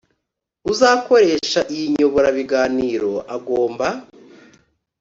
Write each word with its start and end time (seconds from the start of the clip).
uzakoresha 0.71 1.59
iyi 1.73 1.85
nyoborabiganiro 1.95 3.13
agomba 3.35 3.87